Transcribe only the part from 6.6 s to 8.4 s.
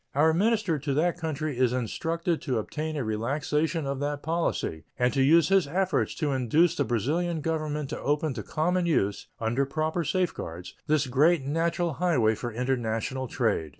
the Brazilian Government to open